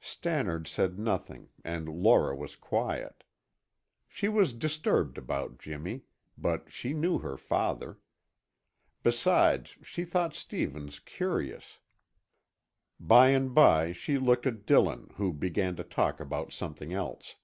Stannard 0.00 0.66
said 0.66 0.98
nothing 0.98 1.50
and 1.62 1.90
Laura 1.90 2.34
was 2.34 2.56
quiet. 2.56 3.22
She 4.08 4.30
was 4.30 4.54
disturbed 4.54 5.18
about 5.18 5.58
Jimmy, 5.58 6.04
but 6.38 6.72
she 6.72 6.94
knew 6.94 7.18
her 7.18 7.36
father. 7.36 7.98
Besides, 9.02 9.76
she 9.82 10.06
thought 10.06 10.32
Stevens 10.32 11.00
curious. 11.00 11.80
By 12.98 13.28
and 13.28 13.54
by 13.54 13.92
she 13.92 14.16
looked 14.16 14.46
at 14.46 14.64
Dillon, 14.64 15.10
who 15.16 15.34
began 15.34 15.76
to 15.76 15.84
talk 15.84 16.18
about 16.18 16.50
something 16.50 16.94
else. 16.94 17.36